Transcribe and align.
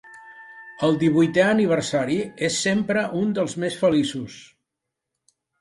El 0.87 0.95
divuitè 1.03 1.43
aniversari 1.49 2.17
és 2.49 2.57
sempre 2.63 3.05
un 3.23 3.37
dels 3.39 3.55
més 3.65 3.81
feliços. 3.85 4.43